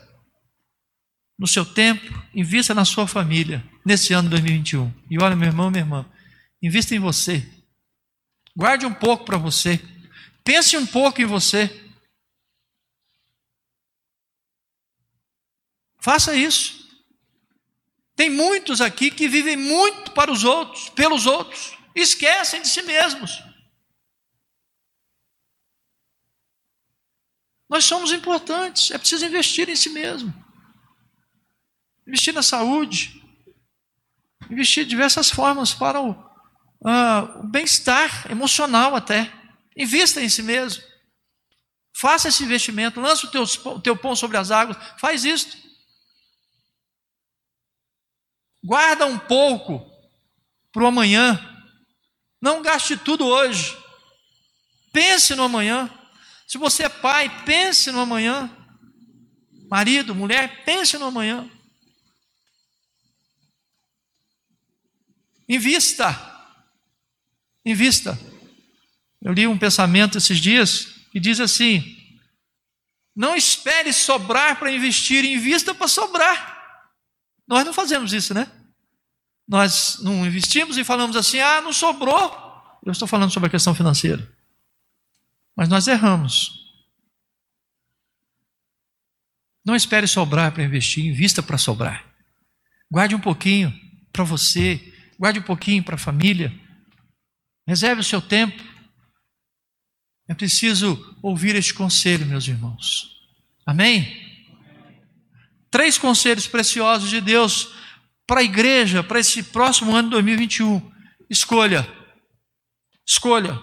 [1.38, 4.92] no seu tempo, invista na sua família nesse ano 2021.
[5.10, 6.04] E olha, meu irmão, minha irmã,
[6.62, 7.46] Invista em você.
[8.56, 9.80] Guarde um pouco para você.
[10.42, 11.68] Pense um pouco em você.
[16.00, 16.88] Faça isso.
[18.16, 23.30] Tem muitos aqui que vivem muito para os outros, pelos outros, esquecem de si mesmos.
[27.68, 30.34] Nós somos importantes, é preciso investir em si mesmo.
[32.06, 33.22] Investir na saúde,
[34.50, 36.27] investir de diversas formas para o
[36.80, 39.32] uh, bem-estar emocional até.
[39.76, 40.82] Invista em si mesmo.
[41.92, 45.56] Faça esse investimento, lança o teu, o teu pão sobre as águas, faz isso.
[48.62, 49.84] Guarda um pouco
[50.72, 51.44] para o amanhã.
[52.40, 53.76] Não gaste tudo hoje.
[54.92, 55.90] Pense no amanhã.
[56.46, 58.50] Se você é pai, pense no amanhã.
[59.68, 61.48] Marido, mulher, pense no amanhã.
[65.48, 66.27] Invista.
[67.64, 68.18] Invista.
[69.20, 71.96] Eu li um pensamento esses dias que diz assim:
[73.14, 76.58] não espere sobrar para investir, invista para sobrar.
[77.48, 78.48] Nós não fazemos isso, né?
[79.48, 82.48] Nós não investimos e falamos assim: ah, não sobrou.
[82.84, 84.30] Eu estou falando sobre a questão financeira.
[85.56, 86.58] Mas nós erramos.
[89.64, 92.06] Não espere sobrar para investir, invista para sobrar.
[92.90, 93.74] Guarde um pouquinho
[94.12, 96.52] para você, guarde um pouquinho para a família.
[97.68, 98.64] Reserve o seu tempo.
[100.26, 103.28] É preciso ouvir este conselho, meus irmãos.
[103.66, 104.26] Amém?
[105.70, 107.74] Três conselhos preciosos de Deus
[108.26, 110.90] para a igreja, para esse próximo ano de 2021.
[111.28, 111.86] Escolha.
[113.06, 113.62] Escolha.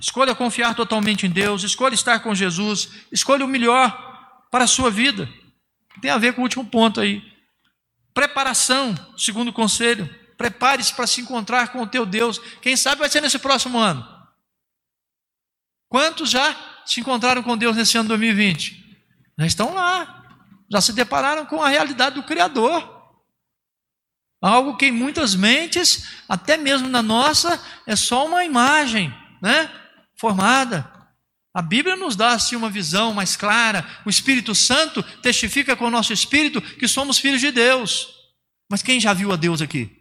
[0.00, 4.90] Escolha confiar totalmente em Deus, escolha estar com Jesus, escolha o melhor para a sua
[4.90, 5.32] vida.
[6.00, 7.22] Tem a ver com o último ponto aí.
[8.12, 10.12] Preparação, segundo conselho.
[10.38, 12.38] Prepare-se para se encontrar com o teu Deus.
[12.62, 14.06] Quem sabe vai ser nesse próximo ano.
[15.88, 18.98] Quantos já se encontraram com Deus nesse ano 2020?
[19.38, 20.24] Já estão lá.
[20.70, 22.96] Já se depararam com a realidade do Criador.
[24.40, 29.68] Algo que em muitas mentes, até mesmo na nossa, é só uma imagem, né?
[30.18, 30.90] formada.
[31.54, 33.84] A Bíblia nos dá assim uma visão mais clara.
[34.04, 38.08] O Espírito Santo testifica com o nosso espírito que somos filhos de Deus.
[38.70, 39.97] Mas quem já viu a Deus aqui?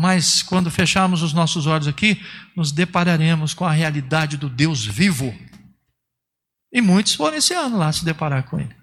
[0.00, 2.18] Mas quando fecharmos os nossos olhos aqui,
[2.56, 5.38] nos depararemos com a realidade do Deus vivo.
[6.72, 8.80] E muitos foram esse ano lá se deparar com ele.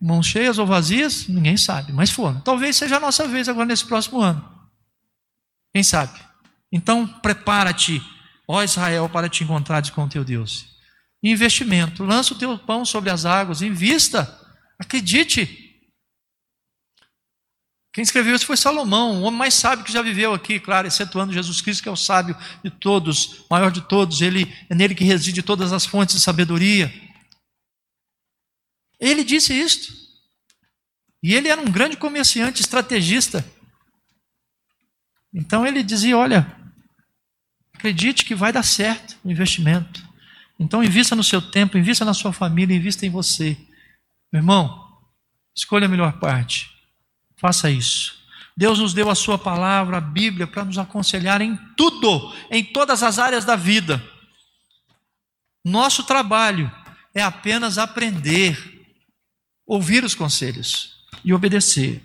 [0.00, 2.40] mãos cheias ou vazias, ninguém sabe, mas foram.
[2.40, 4.42] Talvez seja a nossa vez agora nesse próximo ano.
[5.72, 6.18] Quem sabe?
[6.72, 8.02] Então, prepara-te,
[8.48, 10.66] ó Israel, para te encontrares com o teu Deus.
[11.22, 14.40] Investimento, lança o teu pão sobre as águas, invista,
[14.76, 15.71] acredite.
[17.92, 21.32] Quem escreveu isso foi Salomão, o homem mais sábio que já viveu aqui, claro, excetuando
[21.32, 25.04] Jesus Cristo, que é o sábio de todos, maior de todos, ele é nele que
[25.04, 26.90] reside todas as fontes de sabedoria.
[28.98, 29.92] Ele disse isto.
[31.22, 33.44] E ele era um grande comerciante, estrategista.
[35.32, 36.56] Então ele dizia: Olha,
[37.74, 40.02] acredite que vai dar certo o investimento.
[40.58, 43.56] Então invista no seu tempo, invista na sua família, invista em você.
[44.32, 44.88] Meu irmão,
[45.54, 46.71] escolha a melhor parte.
[47.42, 48.22] Faça isso.
[48.56, 53.02] Deus nos deu a sua palavra, a Bíblia, para nos aconselhar em tudo, em todas
[53.02, 54.00] as áreas da vida.
[55.64, 56.70] Nosso trabalho
[57.12, 58.86] é apenas aprender
[59.66, 62.00] ouvir os conselhos e obedecer.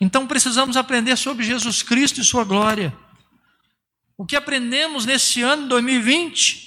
[0.00, 2.96] Então precisamos aprender sobre Jesus Cristo e Sua glória.
[4.16, 6.63] O que aprendemos nesse ano 2020,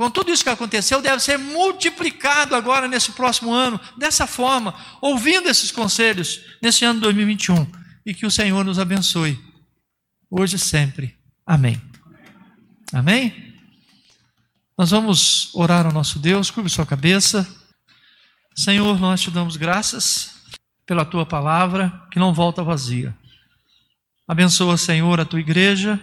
[0.00, 5.46] com tudo isso que aconteceu, deve ser multiplicado agora nesse próximo ano, dessa forma, ouvindo
[5.46, 7.70] esses conselhos nesse ano 2021.
[8.06, 9.38] E que o Senhor nos abençoe,
[10.30, 11.18] hoje e sempre.
[11.44, 11.78] Amém.
[12.94, 13.54] Amém?
[14.78, 17.46] Nós vamos orar ao nosso Deus, curve sua cabeça.
[18.56, 20.30] Senhor, nós te damos graças
[20.86, 23.14] pela tua palavra que não volta vazia.
[24.26, 26.00] Abençoa, Senhor, a tua igreja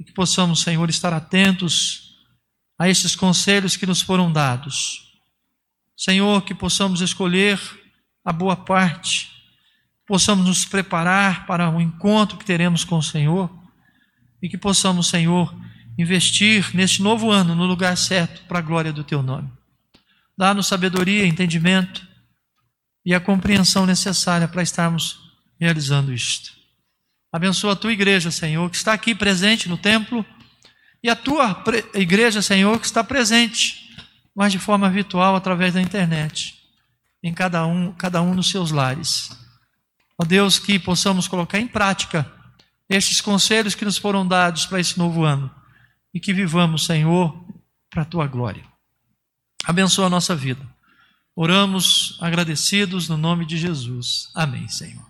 [0.00, 2.07] e que possamos, Senhor, estar atentos
[2.78, 5.12] a estes conselhos que nos foram dados.
[5.96, 7.60] Senhor, que possamos escolher
[8.24, 9.30] a boa parte,
[10.06, 13.50] possamos nos preparar para o encontro que teremos com o Senhor
[14.40, 15.54] e que possamos, Senhor,
[15.98, 19.50] investir neste novo ano no lugar certo para a glória do teu nome.
[20.36, 22.06] Dá-nos sabedoria, entendimento
[23.04, 25.18] e a compreensão necessária para estarmos
[25.58, 26.52] realizando isto.
[27.32, 30.24] Abençoa a tua igreja, Senhor, que está aqui presente no templo,
[31.02, 31.62] e a tua
[31.94, 33.90] igreja, Senhor, que está presente,
[34.34, 36.58] mas de forma virtual através da internet,
[37.22, 39.30] em cada um, cada um nos seus lares.
[40.16, 42.30] Ó Deus, que possamos colocar em prática
[42.88, 45.50] estes conselhos que nos foram dados para esse novo ano
[46.12, 47.44] e que vivamos, Senhor,
[47.90, 48.64] para a tua glória
[49.68, 50.66] abençoa a nossa vida.
[51.36, 54.30] Oramos agradecidos no nome de Jesus.
[54.34, 55.07] Amém, Senhor.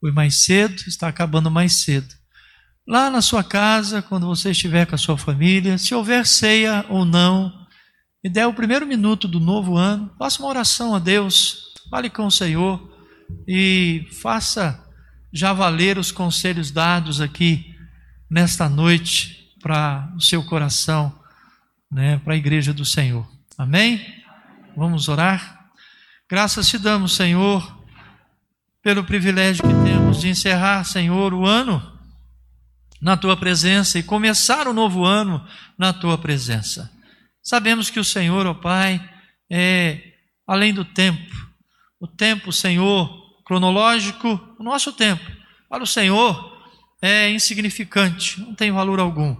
[0.00, 2.14] Foi mais cedo, está acabando mais cedo.
[2.86, 7.04] Lá na sua casa, quando você estiver com a sua família, se houver ceia ou
[7.04, 7.52] não,
[8.22, 12.26] e der o primeiro minuto do novo ano, faça uma oração a Deus, fale com
[12.26, 12.94] o Senhor
[13.48, 14.82] e faça
[15.32, 17.74] já valer os conselhos dados aqui
[18.30, 21.18] nesta noite para o seu coração,
[21.90, 23.26] né, para a igreja do Senhor.
[23.56, 24.04] Amém?
[24.76, 25.70] Vamos orar?
[26.28, 27.83] Graças te damos, Senhor,
[28.84, 31.98] pelo privilégio que temos de encerrar, Senhor, o ano
[33.00, 35.42] na tua presença e começar o novo ano
[35.78, 36.92] na tua presença.
[37.42, 39.02] Sabemos que o Senhor, ó Pai,
[39.50, 40.12] é
[40.46, 41.34] além do tempo.
[41.98, 45.24] O tempo, Senhor, cronológico, o nosso tempo,
[45.66, 46.62] para o Senhor
[47.00, 49.34] é insignificante, não tem valor algum,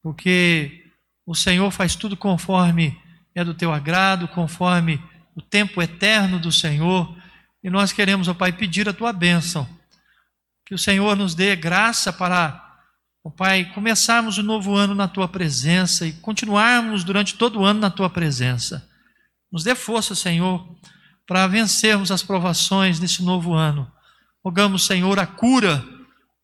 [0.00, 0.84] porque
[1.26, 2.96] o Senhor faz tudo conforme
[3.34, 5.02] é do teu agrado, conforme
[5.34, 7.19] o tempo eterno do Senhor
[7.62, 9.68] e nós queremos, ó Pai, pedir a tua bênção.
[10.64, 12.78] Que o Senhor nos dê graça para,
[13.24, 17.80] ó Pai, começarmos o novo ano na tua presença e continuarmos durante todo o ano
[17.80, 18.88] na tua presença.
[19.52, 20.74] Nos dê força, Senhor,
[21.26, 23.90] para vencermos as provações nesse novo ano.
[24.42, 25.84] Rogamos, Senhor, a cura,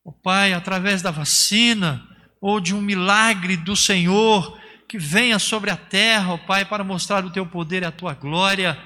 [0.05, 2.05] ó Pai, através da vacina
[2.39, 4.55] ou de um milagre do Senhor
[4.87, 8.13] que venha sobre a terra, ó Pai, para mostrar o teu poder e a tua
[8.13, 8.77] glória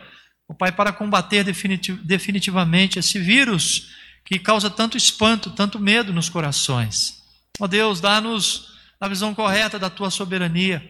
[0.52, 3.92] oh, Pai, para combater definitivamente esse vírus
[4.26, 7.22] que causa tanto espanto, tanto medo nos corações.
[7.60, 10.82] Ó Deus, dá-nos a visão correta da tua soberania,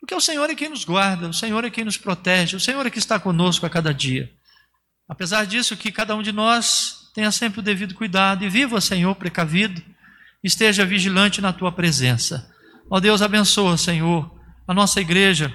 [0.00, 2.86] porque o Senhor é quem nos guarda, o Senhor é quem nos protege, o Senhor
[2.86, 4.30] é que está conosco a cada dia.
[5.08, 9.14] Apesar disso, que cada um de nós tenha sempre o devido cuidado e viva, Senhor,
[9.16, 9.82] precavido,
[10.42, 12.48] esteja vigilante na tua presença.
[12.90, 14.30] Ó Deus, abençoa, Senhor,
[14.66, 15.52] a nossa igreja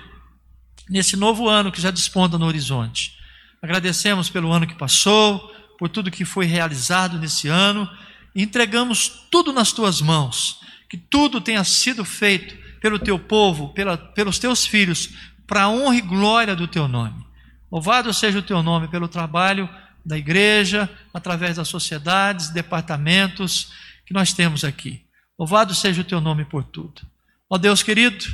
[0.89, 3.22] nesse novo ano que já desponta no horizonte.
[3.63, 5.39] Agradecemos pelo ano que passou,
[5.79, 7.89] por tudo que foi realizado nesse ano,
[8.35, 10.59] e entregamos tudo nas tuas mãos,
[10.89, 15.11] que tudo tenha sido feito pelo teu povo, pela, pelos teus filhos,
[15.47, 17.25] para a honra e glória do teu nome.
[17.71, 19.69] Louvado seja o teu nome pelo trabalho
[20.05, 23.71] da igreja, através das sociedades, departamentos
[24.05, 25.05] que nós temos aqui.
[25.39, 27.01] Louvado seja o teu nome por tudo.
[27.49, 28.25] Ó Deus querido,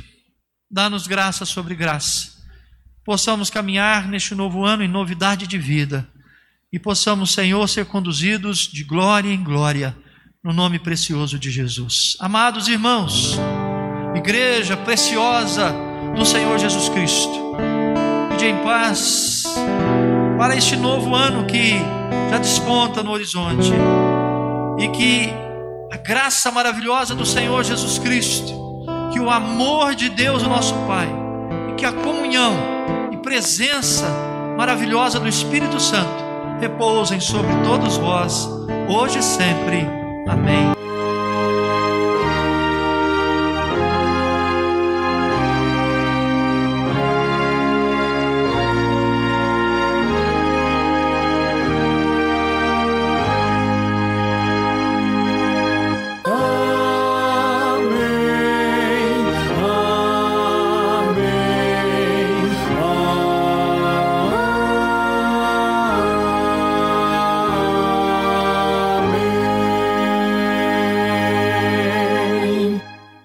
[0.68, 2.39] dá-nos graça sobre graça
[3.10, 6.06] possamos caminhar neste novo ano em novidade de vida
[6.72, 9.96] e possamos, Senhor, ser conduzidos de glória em glória,
[10.44, 12.16] no nome precioso de Jesus.
[12.20, 13.36] Amados irmãos,
[14.14, 15.74] igreja preciosa
[16.16, 17.56] do Senhor Jesus Cristo,
[18.28, 19.42] pede em paz
[20.38, 21.80] para este novo ano que
[22.30, 23.72] já desponta no horizonte
[24.78, 25.30] e que
[25.90, 31.08] a graça maravilhosa do Senhor Jesus Cristo, que o amor de Deus, o nosso Pai,
[31.72, 32.78] e que a comunhão
[33.20, 34.06] presença
[34.56, 36.24] maravilhosa do Espírito Santo
[36.60, 38.48] repousem sobre todos vós,
[38.88, 39.86] hoje e sempre.
[40.28, 40.79] Amém.